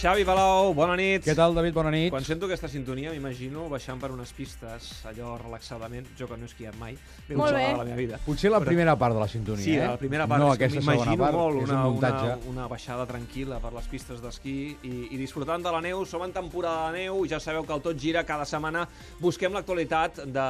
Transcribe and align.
Xavi 0.00 0.24
Palau, 0.24 0.70
bona 0.72 0.94
nit. 0.96 1.20
Què 1.20 1.34
tal, 1.36 1.52
David? 1.52 1.74
Bona 1.76 1.90
nit. 1.92 2.08
Quan 2.08 2.24
sento 2.24 2.46
aquesta 2.48 2.70
sintonia 2.72 3.10
m'imagino 3.12 3.66
baixant 3.68 3.98
per 4.00 4.08
unes 4.14 4.30
pistes, 4.32 4.86
allò 5.04 5.34
relaxadament, 5.36 6.06
jo 6.16 6.24
que 6.30 6.38
no 6.40 6.46
he 6.46 6.48
esquiat 6.48 6.78
mai, 6.80 6.94
gustat 7.28 7.52
bé. 7.58 7.66
de 7.66 7.76
la 7.76 7.84
meva 7.84 7.98
vida. 7.98 8.20
Potser 8.24 8.48
la 8.50 8.62
Però- 8.62 8.70
primera 8.70 8.94
part 8.96 9.12
de 9.12 9.20
la 9.20 9.28
sintonia, 9.28 9.62
Sí, 9.62 9.74
eh? 9.76 9.84
la 9.86 9.98
primera 9.98 10.26
part, 10.26 10.40
no 10.40 10.52
aquesta 10.52 10.80
segona 10.80 10.96
m'imagino 11.04 11.22
part, 11.22 11.36
molt 11.36 11.56
és 11.60 11.68
una, 11.68 11.84
un 11.86 11.92
muntatge. 11.92 12.24
una, 12.24 12.38
una 12.48 12.68
baixada 12.68 13.04
tranquil·la 13.06 13.58
per 13.60 13.74
les 13.74 13.88
pistes 13.88 14.22
d'esquí 14.22 14.78
i, 14.82 15.08
i 15.10 15.18
disfrutant 15.18 15.62
de 15.62 15.70
la 15.70 15.82
neu. 15.82 16.06
Som 16.06 16.22
en 16.24 16.32
temporada 16.32 16.90
de 16.92 16.98
neu, 17.04 17.26
ja 17.28 17.38
sabeu 17.38 17.66
que 17.66 17.72
el 17.74 17.82
Tot 17.82 17.98
Gira 18.00 18.24
cada 18.24 18.46
setmana 18.46 18.88
busquem 19.20 19.52
l'actualitat 19.52 20.24
de, 20.24 20.46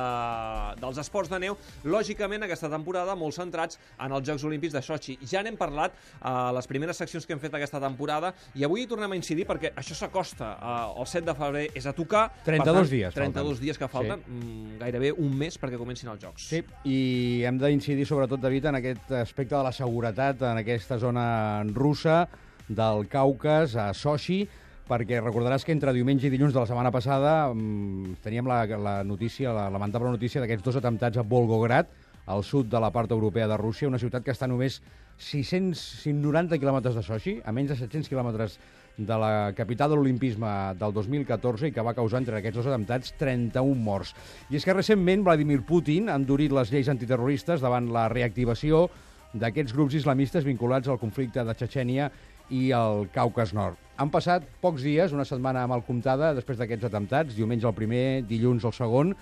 dels 0.80 0.96
esports 1.02 1.28
de 1.28 1.40
neu. 1.40 1.56
Lògicament, 1.82 2.44
aquesta 2.44 2.70
temporada 2.70 3.16
molt 3.16 3.34
centrats 3.34 3.80
en 3.98 4.12
els 4.12 4.22
Jocs 4.28 4.44
Olímpics 4.44 4.74
de 4.74 4.82
Sochi. 4.82 5.18
Ja 5.26 5.42
n'hem 5.42 5.56
parlat 5.56 5.90
a 6.22 6.52
les 6.52 6.68
primeres 6.68 6.96
seccions 6.96 7.26
que 7.26 7.32
hem 7.32 7.40
fet 7.40 7.52
aquesta 7.58 7.80
temporada 7.80 8.32
i 8.54 8.62
avui 8.62 8.86
tornem 8.86 9.10
a 9.10 9.16
incidir 9.16 9.39
perquè 9.48 9.72
això 9.78 9.96
s'acosta. 9.96 10.52
Eh, 10.56 11.00
el 11.00 11.08
7 11.10 11.26
de 11.26 11.34
febrer 11.38 11.64
és 11.76 11.86
a 11.86 11.94
tocar. 11.96 12.26
32 12.44 12.64
per 12.64 12.74
tant, 12.74 12.90
dies 12.90 13.14
32 13.14 13.34
falten. 13.34 13.64
dies 13.64 13.78
que 13.78 13.88
falten, 13.88 14.22
mm, 14.26 14.78
gairebé 14.80 15.12
un 15.12 15.36
mes 15.36 15.58
perquè 15.60 15.78
comencin 15.78 16.10
els 16.10 16.22
Jocs. 16.22 16.48
Sí, 16.52 16.62
i 16.84 17.42
hem 17.46 17.58
d'incidir 17.58 18.06
sobretot, 18.06 18.40
David, 18.40 18.66
en 18.66 18.80
aquest 18.80 19.12
aspecte 19.20 19.56
de 19.56 19.62
la 19.62 19.72
seguretat 19.72 20.42
en 20.42 20.58
aquesta 20.58 20.98
zona 20.98 21.62
russa 21.64 22.28
del 22.68 23.08
Caucas, 23.08 23.76
a 23.76 23.92
Sochi, 23.94 24.46
perquè 24.90 25.20
recordaràs 25.22 25.64
que 25.64 25.72
entre 25.72 25.92
diumenge 25.94 26.26
i 26.26 26.30
dilluns 26.30 26.54
de 26.54 26.60
la 26.60 26.66
setmana 26.66 26.90
passada 26.90 27.52
mm, 27.54 28.20
teníem 28.24 28.46
la, 28.50 28.64
la 28.66 28.96
notícia, 29.04 29.52
la 29.54 29.68
lamentable 29.70 30.10
notícia 30.10 30.42
d'aquests 30.42 30.64
dos 30.66 30.80
atemptats 30.80 31.18
a 31.18 31.22
Volgograd, 31.22 31.86
al 32.26 32.44
sud 32.44 32.68
de 32.70 32.80
la 32.80 32.90
part 32.94 33.10
europea 33.10 33.48
de 33.48 33.56
Rússia, 33.56 33.88
una 33.88 33.98
ciutat 33.98 34.24
que 34.24 34.34
està 34.34 34.46
només 34.50 34.80
690 35.20 36.58
quilòmetres 36.58 36.96
de 36.96 37.02
Sochi, 37.04 37.34
a 37.44 37.52
menys 37.52 37.74
de 37.74 37.78
700 37.82 38.08
quilòmetres 38.10 38.58
de 39.06 39.16
la 39.16 39.52
capital 39.56 39.90
de 39.90 39.96
l'Olimpisme 39.96 40.50
del 40.78 40.92
2014 40.92 41.70
i 41.70 41.72
que 41.72 41.84
va 41.84 41.94
causar 41.96 42.20
entre 42.20 42.38
aquests 42.38 42.60
dos 42.60 42.68
atemptats 42.68 43.14
31 43.20 43.80
morts. 43.80 44.12
I 44.50 44.58
és 44.60 44.66
que 44.66 44.76
recentment 44.76 45.24
Vladimir 45.24 45.62
Putin 45.68 46.10
ha 46.10 46.18
endurit 46.20 46.52
les 46.52 46.72
lleis 46.72 46.90
antiterroristes 46.92 47.64
davant 47.64 47.88
la 47.94 48.08
reactivació 48.12 48.88
d'aquests 49.32 49.72
grups 49.72 49.96
islamistes 49.96 50.44
vinculats 50.44 50.90
al 50.90 51.00
conflicte 51.00 51.44
de 51.46 51.54
Txetxènia 51.54 52.10
i 52.50 52.70
el 52.76 53.06
Caucas 53.14 53.54
Nord. 53.54 53.78
Han 53.96 54.10
passat 54.10 54.44
pocs 54.60 54.82
dies, 54.82 55.12
una 55.14 55.28
setmana 55.28 55.66
mal 55.70 55.84
comptada, 55.86 56.34
després 56.34 56.58
d'aquests 56.58 56.88
atemptats, 56.90 57.36
diumenge 57.36 57.68
el 57.68 57.76
primer, 57.76 58.22
dilluns 58.26 58.66
el 58.66 58.74
segon, 58.74 59.14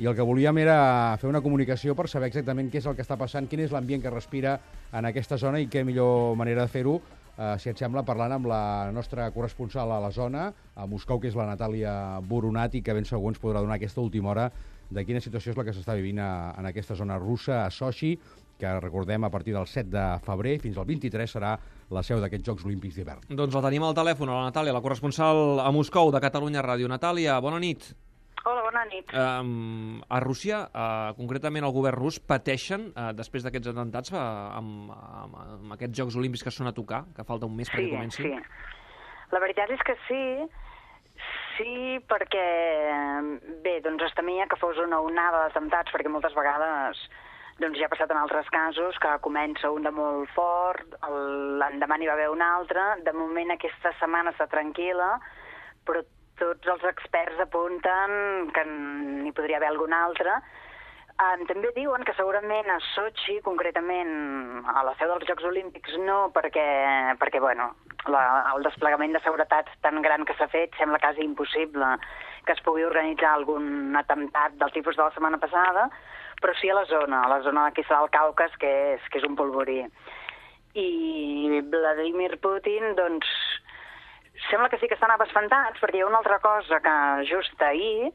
i 0.00 0.08
el 0.08 0.16
que 0.16 0.24
volíem 0.24 0.58
era 0.58 1.16
fer 1.20 1.28
una 1.30 1.42
comunicació 1.44 1.94
per 1.94 2.08
saber 2.10 2.30
exactament 2.32 2.70
què 2.72 2.80
és 2.80 2.86
el 2.88 2.96
que 2.96 3.04
està 3.04 3.18
passant, 3.20 3.46
quin 3.46 3.60
és 3.62 3.72
l'ambient 3.72 4.02
que 4.02 4.10
respira 4.10 4.56
en 4.92 5.06
aquesta 5.06 5.38
zona 5.38 5.60
i 5.62 5.68
què 5.70 5.84
millor 5.86 6.34
manera 6.40 6.64
de 6.64 6.72
fer-ho, 6.72 6.96
eh, 7.38 7.56
si 7.58 7.70
et 7.72 7.78
sembla, 7.78 8.04
parlant 8.06 8.36
amb 8.36 8.50
la 8.50 8.90
nostra 8.92 9.30
corresponsal 9.34 9.92
a 9.92 10.00
la 10.02 10.10
zona, 10.10 10.50
a 10.74 10.86
Moscou, 10.86 11.20
que 11.20 11.30
és 11.30 11.38
la 11.38 11.48
Natàlia 11.48 11.94
Boronati, 12.20 12.82
que 12.82 12.94
ben 12.96 13.08
segur 13.08 13.32
ens 13.32 13.40
podrà 13.42 13.62
donar 13.64 13.78
aquesta 13.80 14.00
última 14.04 14.32
hora 14.32 14.50
de 14.92 15.04
quina 15.08 15.22
situació 15.24 15.52
és 15.52 15.58
la 15.58 15.64
que 15.64 15.72
s'està 15.72 15.96
vivint 15.96 16.20
a, 16.20 16.52
en 16.58 16.68
aquesta 16.68 16.96
zona 16.98 17.16
russa, 17.20 17.64
a 17.64 17.70
Sochi, 17.72 18.12
que 18.62 18.72
recordem 18.78 19.24
a 19.24 19.30
partir 19.30 19.54
del 19.56 19.66
7 19.66 19.90
de 19.90 20.04
febrer 20.22 20.58
fins 20.62 20.76
al 20.78 20.86
23 20.86 21.32
serà 21.34 21.56
la 21.90 22.02
seu 22.06 22.20
d'aquests 22.22 22.46
Jocs 22.46 22.68
Olímpics 22.68 22.94
d'hivern. 22.94 23.24
Doncs 23.32 23.56
la 23.56 23.64
tenim 23.64 23.82
al 23.88 23.96
telèfon, 23.96 24.30
a 24.30 24.38
la 24.38 24.52
Natàlia, 24.52 24.74
la 24.76 24.84
corresponsal 24.84 25.58
a 25.64 25.70
Moscou 25.74 26.12
de 26.14 26.20
Catalunya 26.22 26.62
Ràdio. 26.62 26.90
Natàlia, 26.92 27.40
bona 27.42 27.58
nit. 27.58 27.90
Hola, 28.44 28.62
bona 28.66 28.82
nit. 28.90 29.12
Um, 29.14 30.00
a 30.10 30.18
Rússia, 30.18 30.64
uh, 30.74 31.12
concretament 31.14 31.62
el 31.62 31.70
govern 31.74 31.94
rus, 32.00 32.18
pateixen, 32.18 32.88
uh, 32.98 33.12
després 33.14 33.44
d'aquests 33.46 33.70
atemptats, 33.70 34.10
uh, 34.10 34.18
amb, 34.58 34.90
amb, 34.96 35.36
amb 35.44 35.74
aquests 35.76 36.00
Jocs 36.00 36.16
Olímpics 36.18 36.42
que 36.42 36.50
són 36.50 36.66
a 36.66 36.74
tocar, 36.74 37.04
que 37.14 37.22
falta 37.28 37.46
un 37.46 37.54
mes 37.54 37.70
perquè 37.70 37.86
Sí, 37.86 37.92
comencin. 37.94 38.24
sí. 38.26 38.70
La 39.30 39.40
veritat 39.40 39.70
és 39.70 39.82
que 39.86 39.94
sí, 40.08 40.22
sí 41.56 41.98
perquè, 42.10 42.46
bé, 43.62 43.76
doncs 43.84 44.02
es 44.08 44.16
temia 44.18 44.48
que 44.50 44.58
fos 44.58 44.76
una 44.82 44.98
onada 45.00 45.44
d'atemptats, 45.46 45.92
perquè 45.94 46.10
moltes 46.10 46.34
vegades 46.34 46.98
doncs 47.62 47.78
ja 47.78 47.86
ha 47.86 47.92
passat 47.92 48.10
en 48.10 48.18
altres 48.18 48.48
casos 48.50 48.98
que 48.98 49.12
comença 49.22 49.70
un 49.70 49.84
de 49.86 49.92
molt 49.94 50.28
fort, 50.34 50.96
l'endemà 51.06 51.98
n'hi 52.00 52.08
va 52.10 52.16
haver 52.18 52.30
un 52.32 52.42
altre, 52.42 52.82
de 53.06 53.12
moment 53.14 53.54
aquesta 53.54 53.92
setmana 54.00 54.32
està 54.34 54.48
tranquil·la, 54.50 55.12
però 55.86 56.02
tots 56.42 56.74
els 56.74 56.84
experts 56.90 57.40
apunten 57.46 58.50
que 58.56 58.66
n'hi 58.66 59.32
podria 59.36 59.60
haver 59.62 59.70
algun 59.70 59.94
altre. 59.94 60.40
Um, 61.22 61.44
també 61.46 61.70
diuen 61.76 62.02
que 62.08 62.14
segurament 62.16 62.66
a 62.72 62.80
Sochi, 62.94 63.36
concretament 63.46 64.64
a 64.72 64.82
la 64.82 64.94
seu 64.98 65.10
dels 65.12 65.28
Jocs 65.28 65.44
Olímpics, 65.46 65.94
no, 66.02 66.32
perquè, 66.34 66.64
perquè 67.20 67.38
bueno, 67.44 67.68
la, 68.10 68.22
el 68.54 68.64
desplegament 68.66 69.14
de 69.14 69.20
seguretat 69.22 69.70
tan 69.84 70.00
gran 70.02 70.24
que 70.26 70.34
s'ha 70.38 70.48
fet 70.50 70.74
sembla 70.80 70.98
quasi 71.02 71.22
impossible 71.22 71.92
que 72.46 72.56
es 72.56 72.62
pugui 72.66 72.82
organitzar 72.88 73.36
algun 73.36 73.94
atemptat 74.00 74.56
del 74.58 74.72
tipus 74.74 74.98
de 74.98 75.04
la 75.04 75.12
setmana 75.14 75.38
passada, 75.38 75.86
però 76.42 76.56
sí 76.58 76.72
a 76.72 76.80
la 76.80 76.86
zona, 76.90 77.22
a 77.22 77.30
la 77.30 77.40
zona 77.46 77.68
d'aquí 77.68 77.84
del 77.86 78.10
Caucas, 78.10 78.56
que 78.58 78.72
és, 78.96 79.08
que 79.12 79.22
és 79.22 79.28
un 79.28 79.38
polvorí. 79.38 79.84
I 80.74 81.60
Vladimir 81.70 82.40
Putin, 82.42 82.96
doncs, 82.98 83.28
sembla 84.52 84.68
que 84.68 84.76
sí 84.76 84.88
que 84.88 84.98
estan 84.98 85.14
espantats, 85.24 85.80
perquè 85.80 85.96
hi 85.96 86.04
ha 86.04 86.10
una 86.10 86.20
altra 86.20 86.38
cosa 86.44 86.80
que 86.84 86.94
just 87.30 87.62
ahir 87.64 88.12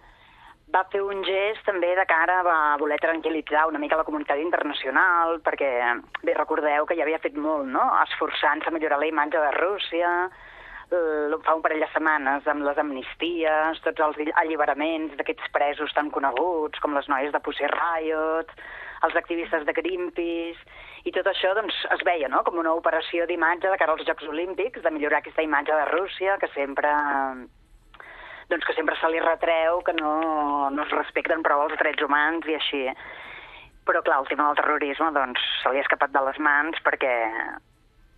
va 0.73 0.83
fer 0.91 1.01
un 1.01 1.23
gest 1.25 1.63
també 1.65 1.93
de 1.97 2.05
cara 2.05 2.41
a 2.43 2.75
voler 2.77 2.99
tranquil·litzar 3.01 3.65
una 3.69 3.79
mica 3.81 3.97
la 3.97 4.05
comunitat 4.05 4.37
internacional, 4.43 5.39
perquè, 5.41 5.71
bé, 6.21 6.35
recordeu 6.35 6.85
que 6.85 6.97
ja 6.99 7.07
havia 7.07 7.21
fet 7.23 7.39
molt, 7.39 7.65
no?, 7.71 7.85
esforçant-se 8.03 8.69
a 8.69 8.75
millorar 8.75 8.99
la 9.01 9.09
imatge 9.09 9.41
de 9.41 9.53
Rússia, 9.57 10.11
fa 10.89 11.55
un 11.55 11.63
parell 11.63 11.81
de 11.83 11.89
setmanes 11.91 12.45
amb 12.47 12.67
les 12.67 12.77
amnisties, 12.79 13.81
tots 13.83 14.03
els 14.03 14.19
alliberaments 14.43 15.15
d'aquests 15.17 15.49
presos 15.55 15.95
tan 15.95 16.11
coneguts, 16.11 16.79
com 16.83 16.95
les 16.95 17.09
noies 17.11 17.33
de 17.33 17.41
Pussy 17.43 17.67
Riot, 17.73 18.53
els 19.05 19.15
activistes 19.19 19.65
de 19.67 19.75
Greenpeace, 19.77 20.63
i 21.05 21.13
tot 21.15 21.27
això 21.29 21.53
doncs, 21.55 21.75
es 21.93 22.01
veia 22.07 22.29
no? 22.31 22.41
com 22.47 22.57
una 22.59 22.73
operació 22.75 23.27
d'imatge 23.29 23.69
de 23.69 23.77
cara 23.79 23.93
als 23.93 24.07
Jocs 24.07 24.27
Olímpics, 24.27 24.81
de 24.83 24.91
millorar 24.91 25.21
aquesta 25.21 25.45
imatge 25.45 25.75
de 25.75 25.85
Rússia, 25.91 26.37
que 26.41 26.49
sempre 26.55 26.91
doncs 28.49 28.65
que 28.65 28.75
sempre 28.75 28.95
se 28.99 29.07
li 29.11 29.21
retreu 29.23 29.81
que 29.83 29.93
no, 29.95 30.69
no 30.71 30.83
es 30.83 30.91
respecten 30.95 31.43
prou 31.43 31.65
els 31.67 31.79
drets 31.79 32.03
humans 32.03 32.47
i 32.47 32.55
així. 32.55 32.83
Però 33.87 34.01
clar, 34.03 34.21
el 34.23 34.29
tema 34.31 34.49
del 34.49 34.59
terrorisme 34.59 35.11
doncs, 35.15 35.43
se 35.61 35.71
li 35.71 35.79
ha 35.79 35.85
escapat 35.85 36.13
de 36.15 36.23
les 36.27 36.39
mans 36.43 36.79
perquè 36.83 37.13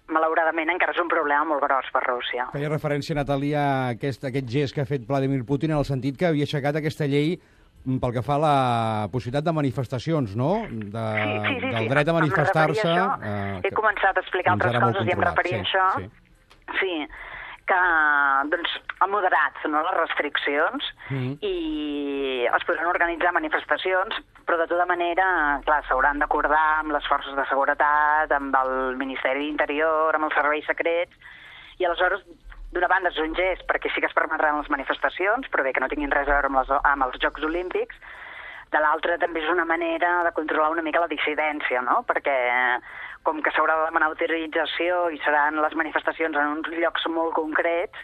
malauradament 0.09 0.71
encara 0.73 0.93
és 0.95 1.01
un 1.01 1.09
problema 1.09 1.45
molt 1.45 1.61
gros 1.65 1.89
per 1.93 2.01
Rússia. 2.07 2.47
Feia 2.53 2.71
referència, 2.71 3.17
Natàlia, 3.17 3.61
a 3.61 3.93
aquest, 3.93 4.25
a 4.25 4.31
aquest 4.31 4.49
gest 4.49 4.75
que 4.75 4.81
ha 4.81 4.89
fet 4.89 5.05
Vladimir 5.09 5.43
Putin 5.45 5.73
en 5.73 5.81
el 5.81 5.87
sentit 5.89 6.17
que 6.17 6.29
havia 6.29 6.47
aixecat 6.49 6.79
aquesta 6.79 7.05
llei 7.09 7.35
pel 8.01 8.13
que 8.13 8.21
fa 8.21 8.35
a 8.35 8.41
la 8.43 9.07
possibilitat 9.11 9.43
de 9.47 9.53
manifestacions, 9.57 10.35
no? 10.35 10.51
De, 10.69 11.05
Sí, 11.23 11.39
sí, 11.47 11.55
sí, 11.61 11.73
del 11.73 11.89
dret 11.89 12.07
a 12.09 12.13
manifestar-se. 12.13 12.87
eh, 13.23 13.61
He 13.63 13.71
començat 13.71 14.15
a 14.17 14.21
explicar 14.21 14.53
altres 14.53 14.77
coses 14.79 15.07
i 15.07 15.11
em 15.17 15.21
referia 15.25 15.61
a 15.61 15.63
Sí, 15.63 15.65
això. 15.65 15.85
sí. 15.97 16.09
Sí, 16.79 17.07
que 17.69 17.79
doncs, 18.49 18.69
ha 18.99 19.07
moderat 19.07 19.53
no, 19.69 19.81
les 19.85 19.97
restriccions 19.97 20.83
Mhm. 21.09 21.37
i 21.41 22.45
es 22.45 22.63
podran 22.65 22.87
organitzar 22.87 23.31
manifestacions, 23.33 24.13
però 24.45 24.57
de 24.57 24.67
tota 24.67 24.85
manera, 24.85 25.59
clar, 25.65 25.83
s'hauran 25.87 26.19
d'acordar 26.19 26.79
amb 26.79 26.91
les 26.91 27.05
forces 27.07 27.35
de 27.35 27.45
seguretat, 27.45 28.31
amb 28.31 28.55
el 28.55 28.97
Ministeri 28.97 29.45
d'Interior, 29.45 30.15
amb 30.15 30.25
els 30.25 30.33
serveis 30.33 30.65
secrets, 30.65 31.13
i 31.77 31.85
aleshores, 31.85 32.21
d'una 32.73 32.87
banda 32.87 33.11
gest 33.11 33.65
perquè 33.67 33.89
sí 33.93 34.01
que 34.01 34.07
es 34.09 34.17
permetran 34.17 34.57
les 34.57 34.69
manifestacions, 34.69 35.47
però 35.49 35.63
bé, 35.63 35.73
que 35.73 35.81
no 35.81 35.89
tinguin 35.89 36.11
res 36.11 36.27
a 36.27 36.37
veure 36.37 36.49
amb, 36.51 36.59
les, 36.61 36.71
amb 36.83 37.05
els 37.07 37.19
Jocs 37.21 37.43
Olímpics, 37.43 37.95
de 38.71 38.79
l'altra 38.79 39.17
també 39.17 39.41
és 39.41 39.49
una 39.49 39.65
manera 39.65 40.23
de 40.27 40.33
controlar 40.37 40.71
una 40.75 40.85
mica 40.85 41.01
la 41.01 41.09
dissidència, 41.09 41.81
no? 41.81 42.03
Perquè 42.05 42.35
com 43.25 43.41
que 43.41 43.51
s'haurà 43.51 43.75
de 43.79 43.87
demanar 43.89 44.11
autorització 44.11 45.07
i 45.09 45.17
seran 45.25 45.57
les 45.63 45.75
manifestacions 45.75 46.37
en 46.37 46.59
uns 46.59 46.69
llocs 46.77 47.07
molt 47.09 47.33
concrets, 47.37 47.97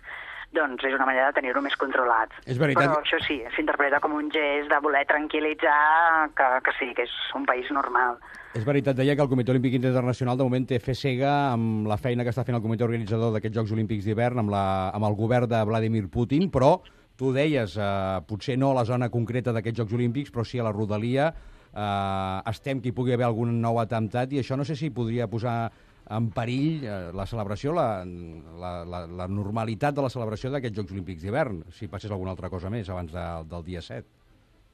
doncs 0.55 0.85
és 0.87 0.95
una 0.95 1.07
manera 1.07 1.29
de 1.29 1.37
tenir-ho 1.39 1.61
més 1.61 1.75
controlat. 1.79 2.33
És 2.45 2.59
veritat 2.61 2.87
Però 2.87 3.01
això 3.01 3.19
sí, 3.25 3.41
s'interpreta 3.55 3.99
com 4.03 4.15
un 4.17 4.31
gest 4.33 4.71
de 4.71 4.79
voler 4.83 5.03
tranquil·litzar 5.09 6.31
que, 6.37 6.49
que 6.65 6.75
sí, 6.79 6.89
que 6.97 7.05
és 7.07 7.15
un 7.37 7.45
país 7.45 7.69
normal. 7.75 8.17
És 8.55 8.63
veritat, 8.63 8.95
deia 8.95 9.17
que 9.17 9.23
el 9.23 9.31
Comitè 9.31 9.51
Olímpic 9.51 9.73
Internacional 9.75 10.37
de 10.39 10.45
moment 10.47 10.65
té 10.67 10.79
fe 10.79 10.95
cega 10.95 11.31
amb 11.51 11.89
la 11.91 11.99
feina 11.99 12.23
que 12.23 12.31
està 12.31 12.45
fent 12.47 12.55
el 12.55 12.63
comitè 12.63 12.85
organitzador 12.87 13.33
d'aquests 13.35 13.59
Jocs 13.59 13.73
Olímpics 13.75 14.07
d'hivern, 14.07 14.39
amb, 14.45 14.53
la, 14.53 14.65
amb 14.95 15.09
el 15.09 15.17
govern 15.19 15.51
de 15.51 15.59
Vladimir 15.67 16.05
Putin, 16.13 16.47
però 16.53 16.77
tu 17.19 17.33
deies, 17.35 17.75
eh, 17.75 18.21
potser 18.27 18.55
no 18.59 18.71
a 18.71 18.77
la 18.79 18.85
zona 18.87 19.09
concreta 19.11 19.51
d'aquests 19.55 19.81
Jocs 19.81 19.97
Olímpics, 19.97 20.31
però 20.31 20.45
sí 20.47 20.59
a 20.59 20.67
la 20.67 20.71
rodalia, 20.75 21.33
eh, 21.75 22.51
estem 22.51 22.79
que 22.79 22.91
hi 22.91 22.95
pugui 22.95 23.15
haver 23.15 23.27
algun 23.27 23.59
nou 23.61 23.79
atemptat, 23.83 24.31
i 24.31 24.39
això 24.39 24.55
no 24.55 24.63
sé 24.67 24.75
si 24.79 24.91
podria 24.91 25.27
posar 25.27 25.71
en 26.13 26.29
perill 26.33 26.83
eh, 26.85 26.97
la 27.17 27.25
celebració, 27.29 27.73
la, 27.73 28.03
la, 28.05 28.73
la, 28.85 29.01
la 29.21 29.27
normalitat 29.31 29.95
de 29.97 30.05
la 30.05 30.11
celebració 30.13 30.51
d'aquests 30.53 30.77
Jocs 30.77 30.93
Olímpics 30.93 31.23
d'hivern, 31.25 31.63
si 31.73 31.89
passés 31.89 32.11
alguna 32.11 32.35
altra 32.35 32.51
cosa 32.53 32.69
més 32.69 32.89
abans 32.89 33.11
de, 33.13 33.25
del 33.49 33.65
dia 33.65 33.81
7. 33.81 34.05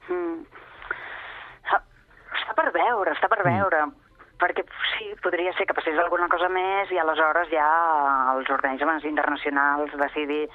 Mm. 0.08 0.44
Ah, 1.72 1.82
Està 2.42 2.56
per 2.58 2.68
veure, 2.76 3.16
està 3.16 3.32
per 3.32 3.40
veure. 3.46 3.86
Perquè 4.42 4.64
sí, 4.96 5.12
podria 5.22 5.52
ser 5.54 5.68
que 5.70 5.76
passés 5.76 5.98
alguna 6.02 6.26
cosa 6.28 6.48
més 6.50 6.90
i 6.90 6.98
aleshores 6.98 7.48
ja 7.52 7.66
els 8.34 8.48
organismes 8.50 9.04
internacionals 9.06 9.94
decidir 10.00 10.48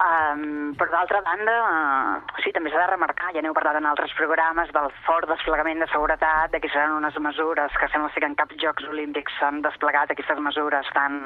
Um, 0.00 0.72
per 0.80 0.86
d'altra 0.88 1.20
banda, 1.24 1.54
uh, 1.60 2.38
sí, 2.40 2.52
també 2.56 2.70
s'ha 2.72 2.80
de 2.80 2.88
remarcar, 2.88 3.34
ja 3.36 3.42
n'heu 3.44 3.52
parlat 3.56 3.76
en 3.76 3.88
altres 3.88 4.12
programes, 4.16 4.72
del 4.76 4.88
fort 5.04 5.28
desplegament 5.28 5.82
de 5.84 5.88
seguretat, 5.92 6.52
de 6.54 6.60
que 6.60 6.70
seran 6.72 6.96
unes 6.96 7.16
mesures 7.20 7.76
que 7.76 7.88
sembla 7.92 8.08
ser 8.14 8.24
que 8.24 8.30
en 8.32 8.36
cap 8.38 8.54
Jocs 8.62 8.88
Olímpics 8.88 9.36
s'han 9.40 9.60
desplegat 9.64 10.12
aquestes 10.12 10.40
mesures 10.40 10.88
tan 10.96 11.20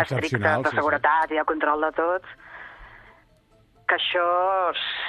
estrictes 0.00 0.40
de 0.40 0.56
sí, 0.56 0.70
sí. 0.70 0.76
seguretat 0.80 1.36
i 1.36 1.40
de 1.40 1.46
control 1.48 1.84
de 1.84 1.92
tot, 2.00 2.32
que 3.84 3.98
això 4.00 4.26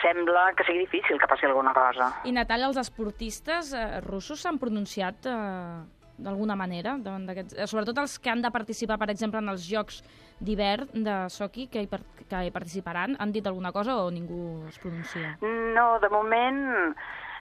sembla 0.02 0.50
que 0.56 0.68
sigui 0.68 0.84
difícil 0.84 1.20
que 1.20 1.28
passi 1.32 1.48
alguna 1.48 1.72
cosa. 1.76 2.12
I 2.28 2.36
Natàlia, 2.36 2.68
els 2.68 2.80
esportistes 2.80 3.72
eh, 3.72 4.02
russos 4.04 4.44
s'han 4.44 4.60
pronunciat 4.60 5.28
eh, 5.32 5.84
d'alguna 6.18 6.56
manera, 6.56 6.96
eh, 6.98 7.68
sobretot 7.68 7.98
els 7.98 8.18
que 8.20 8.30
han 8.30 8.42
de 8.42 8.52
participar, 8.52 8.98
per 8.98 9.10
exemple, 9.10 9.40
en 9.40 9.50
els 9.50 9.68
Jocs 9.68 10.02
d'hivern 10.40 11.04
de 11.04 11.30
Sochi, 11.30 11.68
que 11.68 11.84
hi, 11.84 11.90
que 12.30 12.44
hi 12.46 12.52
participaran, 12.52 13.16
han 13.20 13.32
dit 13.32 13.46
alguna 13.48 13.72
cosa 13.72 13.98
o 14.04 14.10
ningú 14.12 14.66
es 14.70 14.80
pronuncia? 14.80 15.38
No, 15.42 16.00
de 16.00 16.10
moment... 16.10 16.96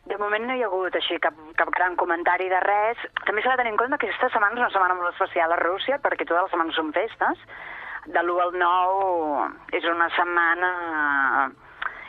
De 0.04 0.18
moment 0.20 0.42
no 0.44 0.52
hi 0.52 0.60
ha 0.60 0.66
hagut 0.68 0.92
així 0.98 1.16
cap, 1.16 1.32
cap 1.56 1.70
gran 1.72 1.94
comentari 1.96 2.50
de 2.52 2.58
res. 2.60 2.98
També 3.24 3.40
s'ha 3.40 3.54
de 3.54 3.62
tenir 3.62 3.70
en 3.72 3.78
compte 3.80 3.96
que 4.02 4.10
aquesta 4.10 4.28
setmana 4.34 4.52
és 4.52 4.60
una 4.60 4.74
setmana 4.74 4.96
molt 4.98 5.14
especial 5.14 5.54
a 5.54 5.56
Rússia 5.62 5.96
perquè 5.96 6.26
totes 6.28 6.42
les 6.42 6.52
setmanes 6.52 6.76
són 6.76 6.90
festes. 6.92 7.46
De 8.12 8.20
l'1 8.20 8.42
al 8.44 8.52
9 8.60 9.78
és 9.80 9.88
una 9.88 10.10
setmana 10.12 10.74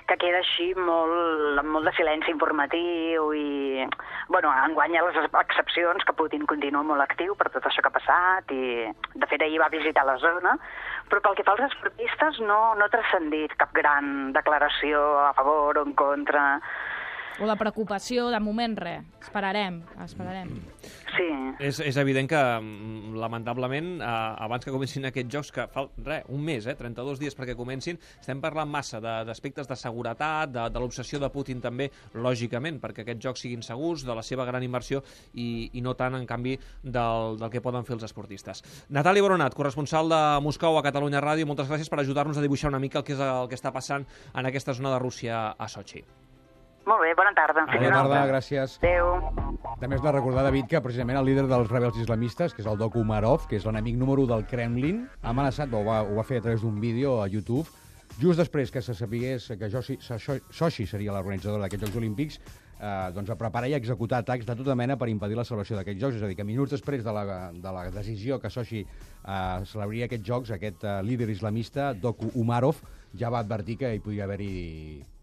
que 0.09 0.17
queda 0.21 0.39
així 0.41 0.67
molt, 0.77 1.59
amb 1.61 1.71
molt 1.73 1.87
de 1.89 1.93
silenci 1.97 2.31
informatiu 2.33 3.31
i, 3.33 3.85
bueno, 4.29 4.51
enguany 4.67 4.97
les 4.97 5.17
excepcions 5.41 6.05
que 6.05 6.15
Putin 6.17 6.45
continua 6.49 6.83
molt 6.85 7.05
actiu 7.05 7.35
per 7.39 7.49
tot 7.53 7.65
això 7.65 7.81
que 7.81 7.89
ha 7.89 7.97
passat 7.97 8.53
i, 8.53 8.85
de 9.15 9.29
fet, 9.31 9.41
ahir 9.41 9.61
va 9.61 9.71
visitar 9.73 10.05
la 10.05 10.17
zona, 10.21 10.55
però 11.09 11.23
pel 11.25 11.37
que 11.37 11.45
fa 11.47 11.55
als 11.55 11.65
esportistes 11.71 12.41
no, 12.45 12.59
no 12.77 12.85
ha 12.85 12.93
transcendit 12.93 13.57
cap 13.57 13.73
gran 13.73 14.31
declaració 14.37 15.01
a 15.25 15.31
favor 15.37 15.81
o 15.81 15.87
en 15.89 15.97
contra. 15.97 16.45
O 17.37 17.45
la 17.45 17.57
preocupació, 17.59 18.29
de 18.31 18.39
moment, 18.39 18.77
res. 18.79 19.03
Esperarem, 19.19 19.81
esperarem. 20.05 20.53
Sí, 21.15 21.25
És, 21.59 21.81
és 21.83 21.97
evident 21.99 22.29
que, 22.31 22.39
mm, 22.39 23.15
lamentablement, 23.19 23.89
eh, 24.01 24.05
abans 24.45 24.63
que 24.63 24.71
comencin 24.71 25.05
aquests 25.05 25.31
jocs, 25.33 25.51
que 25.51 25.65
fa 25.67 25.83
res, 26.03 26.23
un 26.29 26.41
mes, 26.43 26.65
eh, 26.65 26.75
32 26.75 27.19
dies 27.19 27.35
perquè 27.35 27.55
comencin, 27.55 27.99
estem 28.19 28.39
parlant 28.41 28.69
massa 28.69 28.99
de- 29.01 29.25
d'aspectes 29.27 29.67
de, 29.67 29.73
de 29.73 29.79
seguretat, 29.79 30.49
de, 30.51 30.69
de 30.69 30.79
l'obsessió 30.79 31.19
de 31.19 31.29
Putin 31.29 31.59
també, 31.61 31.89
lògicament, 32.13 32.79
perquè 32.79 33.01
aquests 33.03 33.23
jocs 33.23 33.41
siguin 33.41 33.61
segurs, 33.63 34.03
de 34.05 34.15
la 34.15 34.23
seva 34.23 34.45
gran 34.45 34.63
inversió 34.63 35.03
i, 35.33 35.69
i 35.73 35.81
no 35.81 35.93
tant, 35.93 36.15
en 36.15 36.25
canvi, 36.25 36.57
del, 36.83 37.37
del 37.37 37.49
que 37.51 37.61
poden 37.61 37.83
fer 37.85 37.95
els 37.95 38.03
esportistes. 38.03 38.63
Natàlia 38.89 39.21
Boronat, 39.23 39.53
corresponsal 39.55 40.07
de 40.09 40.21
Moscou 40.41 40.77
a 40.77 40.83
Catalunya 40.83 41.19
Ràdio, 41.21 41.45
moltes 41.45 41.67
gràcies 41.67 41.89
per 41.89 41.99
ajudar-nos 41.99 42.37
a 42.37 42.41
dibuixar 42.41 42.69
una 42.69 42.79
mica 42.79 42.99
el 42.99 43.03
que 43.03 43.13
és 43.13 43.19
el 43.19 43.47
que 43.49 43.55
està 43.55 43.71
passant 43.75 44.05
en 44.33 44.45
aquesta 44.45 44.73
zona 44.73 44.91
de 44.93 44.99
Rússia 44.99 45.51
a 45.51 45.67
Sochi. 45.67 46.03
Molt 46.85 47.01
bé, 47.03 47.13
bona 47.17 47.33
tarda. 47.37 47.65
Bona 47.69 47.91
tarda, 47.91 48.25
gràcies. 48.29 48.77
Adéu. 48.81 49.15
També 49.81 49.97
has 49.97 50.03
de 50.03 50.11
recordar, 50.13 50.43
David, 50.45 50.67
que 50.71 50.81
precisament 50.81 51.19
el 51.19 51.25
líder 51.27 51.47
dels 51.49 51.71
rebels 51.71 51.97
islamistes, 52.01 52.53
que 52.53 52.63
és 52.63 52.69
el 52.69 52.77
Doku 52.79 53.01
Umarov, 53.01 53.47
que 53.49 53.57
és 53.59 53.65
l'enemic 53.67 53.97
número 53.99 54.23
u 54.23 54.29
del 54.29 54.45
Kremlin, 54.49 55.05
ha 55.21 55.31
amenaçat, 55.33 55.73
o 55.73 55.81
va, 55.87 56.01
ho 56.05 56.19
va 56.19 56.27
fer 56.27 56.39
a 56.39 56.45
través 56.45 56.61
d'un 56.63 56.77
vídeo 56.79 57.17
a 57.23 57.27
YouTube, 57.27 57.65
just 58.21 58.39
després 58.39 58.71
que 58.71 58.81
se 58.81 58.93
sapigués 58.95 59.49
que 59.59 59.69
Sochi, 59.69 59.97
Sochi 59.99 60.85
seria 60.87 61.15
l'organitzador 61.15 61.59
d'aquests 61.59 61.87
Jocs 61.87 61.97
Olímpics, 61.99 62.39
eh, 62.79 63.09
doncs 63.15 63.31
a 63.33 63.37
preparar 63.39 63.69
i 63.71 63.75
executar 63.75 64.21
atacs 64.23 64.45
de 64.47 64.55
tota 64.55 64.75
mena 64.75 64.97
per 64.97 65.09
impedir 65.11 65.35
la 65.35 65.47
celebració 65.47 65.79
d'aquests 65.79 66.01
Jocs. 66.01 66.19
És 66.19 66.23
a 66.23 66.29
dir, 66.29 66.37
que 66.37 66.47
minuts 66.47 66.71
després 66.77 67.03
de 67.03 67.15
la, 67.15 67.25
de 67.51 67.73
la 67.79 67.89
decisió 67.91 68.39
que 68.39 68.53
Sochi 68.53 68.85
eh, 68.85 69.65
celebraria 69.65 70.07
aquests 70.07 70.27
Jocs, 70.27 70.53
aquest 70.55 70.85
eh, 70.85 71.01
líder 71.03 71.29
islamista, 71.33 71.93
Doku 71.93 72.31
Umarov, 72.35 72.79
ja 73.17 73.33
va 73.33 73.43
advertir 73.43 73.79
que 73.81 73.93
hi 73.95 74.03
podia 74.03 74.29
haver-hi 74.29 75.14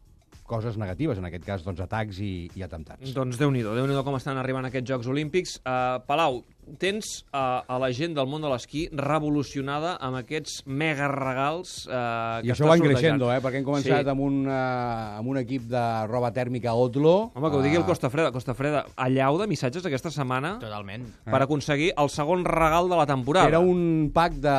coses 0.53 0.79
negatives, 0.81 1.21
en 1.21 1.29
aquest 1.29 1.47
cas, 1.49 1.65
doncs, 1.65 1.81
atacs 1.85 2.21
i, 2.23 2.33
i 2.59 2.65
atemptats. 2.67 3.15
Doncs 3.17 3.41
déu 3.41 3.53
nhi 3.55 3.65
déu 3.65 4.05
com 4.05 4.19
estan 4.19 4.41
arribant 4.41 4.69
aquests 4.69 4.93
Jocs 4.93 5.09
Olímpics. 5.13 5.57
Uh, 5.65 6.03
Palau, 6.09 6.43
tens 6.79 7.25
uh, 7.33 7.63
a 7.67 7.79
la 7.83 7.91
gent 7.95 8.15
del 8.17 8.29
món 8.31 8.43
de 8.45 8.51
l'esquí 8.51 8.85
revolucionada 8.95 9.97
amb 10.01 10.21
aquests 10.21 10.63
mega 10.67 11.09
regals 11.11 11.87
uh, 11.89 12.39
I 12.43 12.47
que 12.49 12.55
això 12.55 12.67
està 12.67 12.71
va 12.71 12.77
creixent, 12.81 13.25
eh? 13.27 13.41
perquè 13.43 13.61
hem 13.61 13.67
començat 13.67 14.05
Sí. 14.07 14.11
amb, 14.13 14.23
un, 14.23 14.39
uh, 14.47 15.19
amb 15.19 15.29
un 15.33 15.41
equip 15.43 15.67
de 15.71 15.83
roba 16.07 16.31
tèrmica 16.33 16.75
Otlo. 16.79 17.33
Home, 17.35 17.51
que 17.51 17.59
ho 17.59 17.63
digui 17.65 17.77
el 17.81 17.83
eh, 17.83 17.89
Costa 17.89 18.11
Freda. 18.11 18.33
Costa 18.33 18.55
Freda, 18.55 18.85
allau 18.97 19.39
de 19.41 19.49
missatges 19.51 19.85
aquesta 19.87 20.11
setmana 20.15 20.55
Totalment. 20.63 21.05
per 21.27 21.43
aconseguir 21.43 21.93
el 21.99 22.11
segon 22.15 22.47
regal 22.47 22.89
de 22.89 22.97
la 22.97 23.07
temporada. 23.07 23.49
Era 23.51 23.61
un 23.61 24.11
pack 24.15 24.39
de 24.43 24.57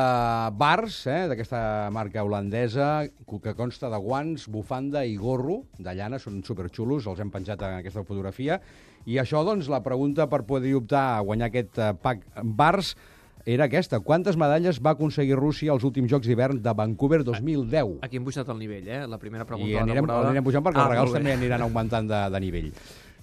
bars, 0.60 1.06
eh, 1.06 1.24
d'aquesta 1.30 1.90
marca 1.90 2.22
holandesa, 2.24 3.08
que 3.42 3.54
consta 3.54 3.90
de 3.90 3.98
guants, 3.98 4.46
bufanda 4.48 5.04
i 5.04 5.16
gorro 5.16 5.64
de 5.78 5.94
llana, 5.94 6.18
són 6.18 6.42
superxulos, 6.44 7.06
els 7.06 7.20
hem 7.20 7.32
penjat 7.32 7.62
en 7.62 7.80
aquesta 7.80 8.04
fotografia. 8.04 8.60
I 9.06 9.18
això, 9.20 9.42
doncs, 9.44 9.68
la 9.68 9.82
pregunta 9.84 10.26
per 10.32 10.42
poder 10.48 10.74
optar 10.78 11.04
a 11.18 11.20
guanyar 11.20 11.50
aquest 11.50 11.78
eh, 11.78 11.90
pack 12.00 12.22
bars 12.42 12.94
era 13.44 13.66
aquesta. 13.68 13.98
Quantes 14.00 14.38
medalles 14.40 14.78
va 14.80 14.94
aconseguir 14.96 15.36
Rússia 15.36 15.72
als 15.74 15.84
últims 15.84 16.08
Jocs 16.10 16.26
d'hivern 16.30 16.62
de 16.64 16.72
Vancouver 16.72 17.22
2010? 17.26 17.98
Aquí 18.06 18.16
hem 18.16 18.24
pujat 18.24 18.48
el 18.48 18.58
nivell, 18.62 18.86
eh? 18.88 19.02
La 19.06 19.18
primera 19.20 19.44
pregunta 19.44 19.68
I 19.68 19.74
de 19.74 19.76
la 19.76 19.82
anirem, 19.84 20.04
temporada. 20.06 20.30
anirem 20.30 20.46
pujant 20.46 20.64
perquè 20.64 20.80
Ah, 20.80 20.86
els 20.86 20.94
regals 20.94 21.12
també 21.18 21.34
aniran 21.36 21.62
augmentant 21.66 22.08
de, 22.08 22.22
de 22.32 22.40
nivell. 22.40 22.70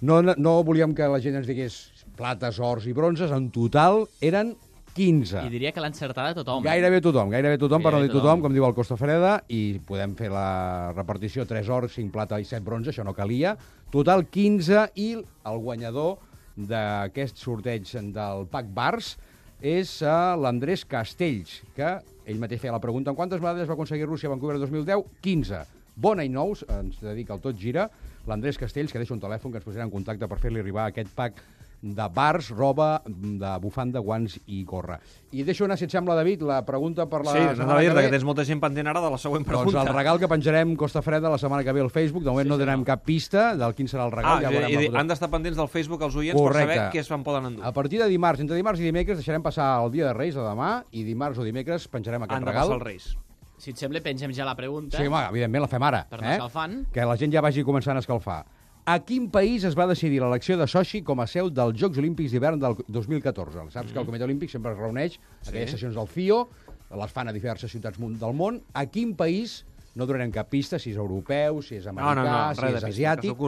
No, 0.02 0.20
no, 0.22 0.34
no 0.38 0.52
volíem 0.66 0.94
que 0.94 1.06
la 1.10 1.18
gent 1.22 1.40
ens 1.40 1.46
digués 1.50 1.80
plates, 2.18 2.60
ors 2.62 2.86
i 2.86 2.94
bronzes. 2.94 3.30
En 3.34 3.50
total 3.50 4.04
eren 4.20 4.54
15. 4.96 5.44
I 5.46 5.52
diria 5.52 5.72
que 5.72 5.82
l'ha 5.82 5.90
encertada 5.92 6.34
tothom. 6.36 6.64
Gairebé 6.66 7.00
tothom, 7.04 7.30
gairebé 7.32 7.58
tothom, 7.60 7.82
per 7.82 7.92
no 7.92 7.98
Gairebé 7.98 8.08
dir 8.10 8.16
tothom, 8.16 8.28
tothom. 8.38 8.42
com 8.44 8.56
diu 8.56 8.66
el 8.68 8.74
Costa 8.76 8.98
Freda, 9.00 9.38
i 9.48 9.80
podem 9.86 10.16
fer 10.18 10.30
la 10.32 10.92
repartició 10.96 11.46
3 11.48 11.70
ors, 11.72 11.96
5 11.96 12.12
plata 12.14 12.40
i 12.40 12.48
7 12.48 12.62
bronze, 12.66 12.92
això 12.92 13.04
no 13.06 13.16
calia. 13.16 13.56
Total 13.92 14.26
15 14.28 14.86
i 15.00 15.08
el 15.18 15.62
guanyador 15.64 16.18
d'aquest 16.56 17.40
sorteig 17.40 17.88
del 18.12 18.46
PAC 18.52 18.72
Bars 18.76 19.14
és 19.62 20.00
uh, 20.02 20.34
l'Andrés 20.36 20.84
Castells, 20.84 21.60
que 21.76 21.94
ell 22.26 22.40
mateix 22.42 22.60
feia 22.62 22.74
la 22.74 22.82
pregunta 22.82 23.12
en 23.12 23.18
quantes 23.18 23.40
medalles 23.40 23.68
va 23.70 23.76
aconseguir 23.78 24.08
Rússia 24.08 24.28
a 24.28 24.34
Vancouver 24.34 24.58
2010? 24.58 25.06
15. 25.22 25.62
Bona 26.02 26.24
i 26.24 26.30
nous, 26.32 26.64
ens 26.72 26.98
dedica 27.02 27.34
el 27.36 27.42
Tot 27.44 27.58
Gira, 27.58 27.88
l'Andrés 28.26 28.58
Castells, 28.58 28.92
que 28.92 29.00
deixa 29.00 29.14
un 29.14 29.22
telèfon 29.22 29.52
que 29.52 29.60
ens 29.60 29.66
posarà 29.66 29.86
en 29.86 29.92
contacte 29.92 30.28
per 30.28 30.38
fer-li 30.42 30.62
arribar 30.62 30.88
aquest 30.88 31.12
pack 31.14 31.42
de 31.82 32.08
bars, 32.14 32.48
roba, 32.54 33.02
de 33.06 33.58
bufanda, 33.60 33.98
guants 33.98 34.38
i 34.46 34.62
gorra. 34.64 35.00
I 35.34 35.42
deixo 35.42 35.64
anar, 35.66 35.74
si 35.80 35.88
et 35.88 35.90
sembla, 35.90 36.14
David, 36.14 36.44
la 36.46 36.60
pregunta 36.64 37.08
per 37.10 37.24
la 37.26 37.32
Sí, 37.34 37.40
anava 37.42 37.80
a 37.80 37.82
dir 37.82 37.90
que 37.90 38.04
que 38.06 38.12
tens 38.12 38.24
molta 38.24 38.44
gent 38.46 38.60
pendent 38.62 38.86
ara 38.86 39.00
de 39.02 39.10
la 39.10 39.18
següent 39.18 39.42
Doncs 39.42 39.50
pregunta. 39.50 39.82
el 39.82 39.96
regal 39.96 40.20
que 40.20 40.28
penjarem 40.30 40.76
Costa 40.76 41.02
Freda 41.02 41.28
la 41.28 41.38
setmana 41.38 41.64
que 41.64 41.72
ve 41.72 41.80
al 41.80 41.90
Facebook, 41.90 42.22
de 42.22 42.30
moment 42.30 42.48
no 42.48 42.58
donem 42.58 42.84
cap 42.84 43.02
pista 43.02 43.56
del 43.56 43.74
quin 43.74 43.90
serà 43.90 44.06
el 44.06 44.12
regal. 44.12 44.38
Ah, 44.38 44.42
ja 44.42 44.50
i, 44.52 44.54
veurem 44.54 44.94
i, 44.94 44.96
han 44.96 45.10
d'estar 45.10 45.28
pendents 45.32 45.58
del 45.58 45.68
Facebook 45.68 46.02
els 46.06 46.14
oients 46.14 46.38
Correcte. 46.38 46.68
per 46.68 46.76
saber 46.76 46.92
què 46.94 47.00
es 47.00 47.10
van 47.10 47.24
poden 47.26 47.50
endur. 47.50 47.66
A 47.66 47.72
partir 47.72 47.98
de 47.98 48.08
dimarts, 48.08 48.40
entre 48.40 48.56
dimarts 48.56 48.80
i 48.80 48.84
dimecres, 48.84 49.18
deixarem 49.18 49.42
passar 49.42 49.82
el 49.82 49.90
dia 49.90 50.06
de 50.06 50.14
Reis 50.14 50.38
de 50.38 50.46
demà 50.46 50.84
i 50.92 51.02
dimarts 51.02 51.38
o 51.38 51.42
dimecres 51.42 51.88
penjarem 51.88 52.22
aquest 52.22 52.36
Han 52.36 52.44
de 52.44 52.50
regal. 52.52 52.68
passar 52.68 52.78
els 52.78 52.86
Reis. 52.86 53.16
Si 53.58 53.70
et 53.70 53.78
sembla, 53.78 54.00
pengem 54.02 54.32
ja 54.34 54.44
la 54.44 54.56
pregunta. 54.58 54.98
Sí, 54.98 55.06
home, 55.06 55.26
evidentment 55.30 55.62
la 55.62 55.68
fem 55.68 55.82
ara. 55.82 56.06
Per 56.10 56.18
eh? 56.22 56.32
escalfant. 56.34 56.84
Que 56.92 57.04
la 57.06 57.16
gent 57.16 57.32
ja 57.32 57.40
vagi 57.40 57.62
començant 57.62 57.96
a 57.96 58.00
escalfar. 58.02 58.44
A 58.84 58.96
quin 59.06 59.28
país 59.30 59.62
es 59.62 59.76
va 59.78 59.84
decidir 59.86 60.18
l'elecció 60.18 60.56
de 60.58 60.66
Sochi 60.66 61.04
com 61.06 61.20
a 61.22 61.26
seu 61.30 61.46
dels 61.54 61.76
Jocs 61.78 62.00
Olímpics 62.02 62.32
d'hivern 62.34 62.58
del 62.58 62.74
2014? 62.90 63.68
Saps 63.70 63.92
que 63.92 64.00
el 64.00 64.06
Comitè 64.08 64.26
Olímpic 64.26 64.50
sempre 64.50 64.72
es 64.74 64.80
reuneix, 64.80 65.18
sí. 65.20 65.52
aquelles 65.52 65.70
sessions 65.76 65.94
del 65.94 66.08
FIO, 66.10 66.38
les 66.98 67.14
fan 67.14 67.30
a 67.30 67.34
diverses 67.36 67.70
ciutats 67.70 68.00
del 68.02 68.34
món. 68.34 68.58
A 68.74 68.82
quin 68.90 69.12
país, 69.14 69.60
no 69.94 70.08
donarem 70.10 70.32
cap 70.34 70.50
pista, 70.50 70.80
si 70.82 70.90
és 70.90 70.98
europeu, 70.98 71.60
si 71.62 71.78
és 71.78 71.86
americà, 71.86 72.16
no, 72.18 72.26
no, 72.26 72.40
si 72.58 72.64
res 72.64 72.74
de 72.74 72.80
és 72.80 72.88
asiàtic, 72.88 73.46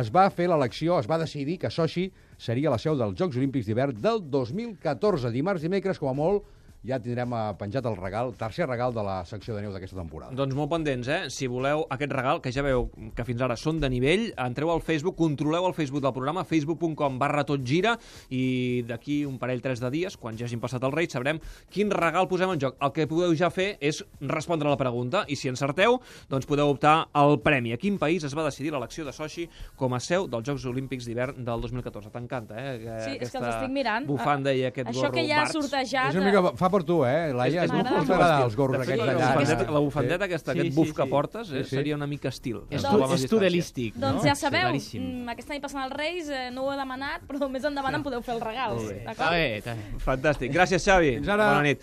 es 0.00 0.10
va 0.10 0.26
fer 0.34 0.48
l'elecció, 0.50 0.98
es 0.98 1.06
va 1.06 1.20
decidir 1.22 1.60
que 1.62 1.70
Sochi 1.70 2.08
seria 2.34 2.74
la 2.74 2.80
seu 2.82 2.98
dels 2.98 3.14
Jocs 3.20 3.38
Olímpics 3.38 3.70
d'hivern 3.70 4.02
del 4.02 4.18
2014, 4.34 5.30
dimarts, 5.30 5.62
dimecres, 5.62 6.02
com 6.02 6.10
a 6.10 6.16
molt, 6.18 6.50
ja 6.84 6.98
tindrem 6.98 7.30
eh, 7.32 7.40
penjat 7.60 7.86
el 7.86 7.96
regal, 7.96 8.32
tercer 8.34 8.66
regal 8.66 8.92
de 8.94 9.02
la 9.06 9.20
secció 9.24 9.54
de 9.54 9.62
neu 9.62 9.70
d'aquesta 9.74 9.96
temporada. 10.00 10.34
Doncs 10.34 10.54
molt 10.58 10.70
pendents, 10.72 11.06
eh? 11.08 11.20
Si 11.30 11.46
voleu 11.46 11.84
aquest 11.94 12.10
regal, 12.12 12.40
que 12.42 12.50
ja 12.50 12.64
veu 12.66 12.88
que 13.14 13.24
fins 13.28 13.42
ara 13.44 13.54
són 13.56 13.78
de 13.82 13.88
nivell, 13.92 14.32
entreu 14.42 14.70
al 14.72 14.82
Facebook, 14.82 15.14
controleu 15.16 15.66
el 15.68 15.74
Facebook 15.76 16.02
del 16.02 16.12
programa, 16.16 16.42
facebook.com 16.48 17.18
barra 17.20 17.44
tot 17.46 17.62
gira, 17.62 17.94
i 18.34 18.82
d'aquí 18.88 19.20
un 19.28 19.38
parell, 19.38 19.62
tres 19.62 19.78
de 19.82 19.90
dies, 19.94 20.16
quan 20.18 20.36
ja 20.38 20.48
hagin 20.48 20.60
passat 20.62 20.82
el 20.82 20.92
Reis, 20.94 21.12
sabrem 21.14 21.38
quin 21.70 21.90
regal 21.94 22.26
posem 22.28 22.50
en 22.56 22.58
joc. 22.62 22.74
El 22.82 22.92
que 22.96 23.06
podeu 23.06 23.34
ja 23.38 23.50
fer 23.54 23.76
és 23.80 24.02
respondre 24.20 24.66
a 24.66 24.74
la 24.74 24.80
pregunta, 24.80 25.22
i 25.30 25.36
si 25.38 25.50
encerteu, 25.52 26.00
doncs 26.32 26.48
podeu 26.50 26.72
optar 26.74 27.08
al 27.14 27.38
premi. 27.44 27.72
A 27.76 27.78
quin 27.78 27.98
país 28.02 28.24
es 28.26 28.34
va 28.34 28.44
decidir 28.48 28.72
l'elecció 28.74 29.06
de 29.06 29.14
Sochi 29.14 29.46
com 29.78 29.94
a 29.94 30.00
seu 30.02 30.26
dels 30.26 30.46
Jocs 30.50 30.66
Olímpics 30.66 31.06
d'hivern 31.06 31.44
del 31.46 31.62
2014? 31.68 32.10
T'encanta, 32.10 32.58
eh? 32.58 32.74
Que- 32.82 32.98
Sí, 33.02 33.16
és 33.20 33.30
que 33.30 33.38
els 33.38 33.48
estic 33.54 33.70
mirant. 33.70 34.06
Bufanda 34.06 34.52
i 34.54 34.64
aquest 34.66 34.88
Això 34.90 35.06
gorro 35.06 35.14
que 35.14 35.26
ja 35.28 35.42
ha 35.42 35.46
sortejat... 35.46 36.10
És 36.10 36.18
una 36.18 36.26
mica, 36.26 36.56
fa 36.58 36.71
per 36.72 36.82
tu, 36.88 36.96
eh, 37.06 37.32
Laia? 37.36 37.64
És- 37.64 37.70
molt 37.72 37.86
estil. 37.86 38.44
els 38.46 38.56
gorros 38.56 38.80
aquests 38.82 39.04
la 39.04 39.12
tallats. 39.12 39.70
la 39.70 39.78
bufandeta 39.84 40.24
aquesta, 40.26 40.52
Sí, 40.52 40.58
aquest 40.58 40.72
sí, 40.74 40.80
buf 40.80 40.88
sí. 40.88 40.94
que 40.94 41.06
portes, 41.06 41.50
eh, 41.52 41.64
seria 41.64 41.94
una 41.94 42.06
mica 42.08 42.28
estil. 42.32 42.62
És, 42.70 42.82
tudelístic, 43.30 43.94
no? 43.96 44.12
Doncs 44.12 44.24
ja 44.24 44.34
sabeu, 44.34 44.72
mm, 44.72 45.28
aquest 45.28 45.50
any 45.50 45.60
passen 45.60 45.82
els 45.82 45.92
Reis, 45.92 46.28
eh, 46.28 46.50
no 46.50 46.64
ho 46.64 46.72
he 46.72 46.76
demanat, 46.76 47.22
però 47.28 47.48
més 47.48 47.64
endavant 47.64 47.94
em 47.94 48.02
podeu 48.02 48.22
fer 48.22 48.34
els 48.34 48.42
regals. 48.42 48.82
D'acord? 48.88 49.16
Està 49.16 49.30
bé, 49.30 49.58
està 49.58 49.74
bé. 49.76 49.98
Fantàstic. 50.04 50.52
Gràcies, 50.52 50.82
Xavi. 50.84 51.14
Fins 51.16 51.28
ara. 51.28 51.48
Bona 51.52 51.62
nit. 51.62 51.82